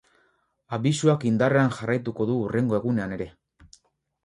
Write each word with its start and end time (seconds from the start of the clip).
Abisuak 0.77 1.25
indarrean 1.33 1.69
jarraituko 1.81 2.29
du 2.31 2.39
hurrengo 2.47 2.81
egunean 2.81 3.17
ere. 3.21 3.31